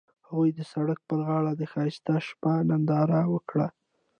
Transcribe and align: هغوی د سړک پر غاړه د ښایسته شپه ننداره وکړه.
هغوی 0.27 0.49
د 0.55 0.59
سړک 0.71 0.99
پر 1.09 1.19
غاړه 1.27 1.51
د 1.55 1.61
ښایسته 1.71 2.13
شپه 2.27 2.51
ننداره 2.69 3.21
وکړه. 3.33 3.67